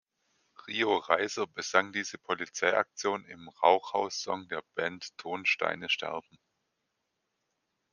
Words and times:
Rio 0.65 0.97
Reiser 0.97 1.45
besang 1.45 1.91
diese 1.93 2.17
Polizeiaktion 2.17 3.23
im 3.25 3.49
Rauch-Haus-Song 3.49 4.47
der 4.47 4.63
Band 4.73 5.15
Ton 5.19 5.45
Steine 5.45 5.89
Scherben. 5.89 6.39